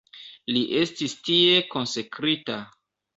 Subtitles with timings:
[0.53, 2.57] Li estis tie konsekrita.